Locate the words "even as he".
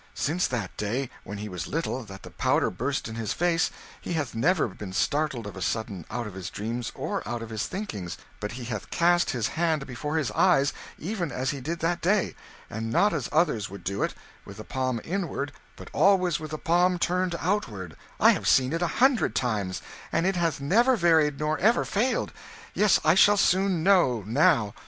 10.97-11.61